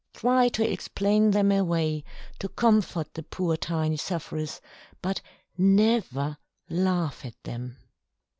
Try 0.15 0.49
to 0.49 0.67
explain 0.67 1.29
them 1.29 1.51
away, 1.51 2.03
to 2.39 2.49
comfort 2.49 3.13
the 3.13 3.21
poor 3.21 3.55
tiny 3.55 3.97
sufferers, 3.97 4.59
but 4.99 5.21
never 5.59 6.39
laugh 6.71 7.23
at 7.23 7.35
them. 7.43 7.77